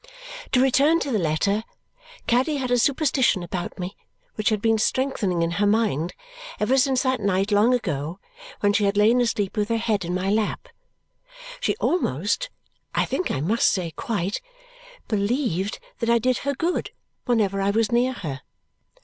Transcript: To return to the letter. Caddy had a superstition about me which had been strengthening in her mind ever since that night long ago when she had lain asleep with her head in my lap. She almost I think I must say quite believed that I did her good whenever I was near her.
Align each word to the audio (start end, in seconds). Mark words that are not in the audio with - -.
To 0.53 0.59
return 0.59 0.99
to 1.01 1.11
the 1.11 1.19
letter. 1.19 1.63
Caddy 2.25 2.57
had 2.57 2.71
a 2.71 2.79
superstition 2.79 3.43
about 3.43 3.77
me 3.77 3.95
which 4.33 4.49
had 4.49 4.59
been 4.59 4.79
strengthening 4.79 5.43
in 5.43 5.51
her 5.61 5.67
mind 5.67 6.15
ever 6.59 6.75
since 6.79 7.03
that 7.03 7.19
night 7.19 7.51
long 7.51 7.71
ago 7.71 8.17
when 8.61 8.73
she 8.73 8.85
had 8.85 8.97
lain 8.97 9.21
asleep 9.21 9.55
with 9.55 9.69
her 9.69 9.77
head 9.77 10.03
in 10.03 10.15
my 10.15 10.31
lap. 10.31 10.69
She 11.59 11.75
almost 11.75 12.49
I 12.95 13.05
think 13.05 13.29
I 13.29 13.41
must 13.41 13.67
say 13.71 13.91
quite 13.91 14.41
believed 15.07 15.77
that 15.99 16.09
I 16.09 16.17
did 16.17 16.39
her 16.39 16.55
good 16.55 16.89
whenever 17.25 17.61
I 17.61 17.69
was 17.69 17.91
near 17.91 18.13
her. 18.13 18.41